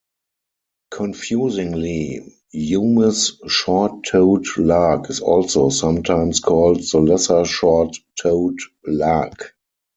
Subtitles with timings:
[0.89, 9.55] Confusingly, Hume's short-toed lark is also sometimes called the lesser short-toed lark.